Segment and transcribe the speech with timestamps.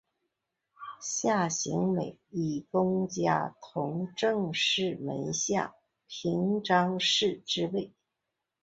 [0.99, 5.75] 夏行美以功加同政事门下
[6.07, 7.93] 平章事之位。